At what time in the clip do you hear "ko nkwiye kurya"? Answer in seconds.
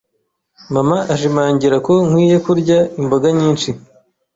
1.85-2.77